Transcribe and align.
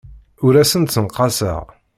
Ur 0.45 0.53
asen-d-ssenqaseɣ. 0.61 1.63